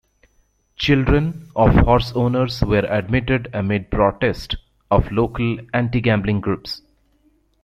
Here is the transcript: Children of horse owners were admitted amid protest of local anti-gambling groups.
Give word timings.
Children 0.77 1.51
of 1.55 1.75
horse 1.75 2.11
owners 2.15 2.63
were 2.63 2.87
admitted 2.89 3.51
amid 3.53 3.91
protest 3.91 4.55
of 4.89 5.11
local 5.11 5.59
anti-gambling 5.75 6.41
groups. 6.41 6.81